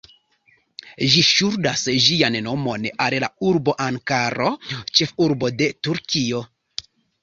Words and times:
Ĝi 1.15 1.21
ŝuldas 1.27 1.83
ĝian 2.07 2.39
nomon 2.47 2.89
al 3.07 3.19
la 3.27 3.31
urbo 3.53 3.79
Ankaro, 3.89 4.51
ĉefurbo 4.81 5.57
de 5.63 5.73
Turkio. 5.87 6.47